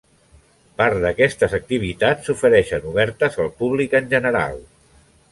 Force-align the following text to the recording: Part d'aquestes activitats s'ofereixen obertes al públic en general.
Part 0.81 0.95
d'aquestes 1.01 1.51
activitats 1.57 2.29
s'ofereixen 2.29 2.87
obertes 2.93 3.37
al 3.43 3.51
públic 3.59 3.93
en 4.01 4.09
general. 4.15 4.57